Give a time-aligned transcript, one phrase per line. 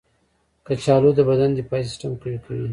[0.65, 2.67] کچالو د بدن دفاعي سیستم قوي کوي.